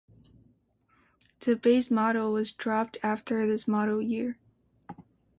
The 1.41 1.55
base 1.55 1.91
model 1.91 2.33
was 2.33 2.51
dropped 2.51 2.97
after 3.03 3.45
this 3.45 3.67
model 3.67 4.01
year. 4.01 4.39